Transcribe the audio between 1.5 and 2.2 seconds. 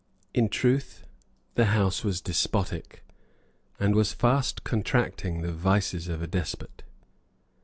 the House